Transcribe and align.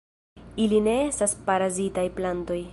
Ili 0.63 0.79
ne 0.87 0.95
estas 1.11 1.37
parazitaj 1.51 2.09
plantoj. 2.21 2.63